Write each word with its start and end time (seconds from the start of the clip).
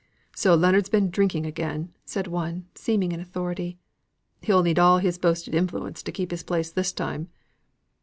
"So 0.35 0.55
Leonards 0.55 0.87
has 0.87 0.91
been 0.91 1.11
drinking 1.11 1.45
again!" 1.45 1.93
said 2.05 2.25
one, 2.25 2.65
seemingly 2.73 3.13
in 3.13 3.19
authority. 3.19 3.77
"He'll 4.41 4.63
need 4.63 4.79
all 4.79 4.97
his 4.97 5.19
boasted 5.19 5.53
influence 5.53 6.01
to 6.01 6.11
keep 6.11 6.31
his 6.31 6.41
place 6.41 6.71
this 6.71 6.91
time." 6.91 7.27